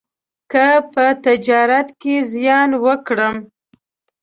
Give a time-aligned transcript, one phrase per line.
[0.51, 3.35] که په تجارت کې زیان وکړم،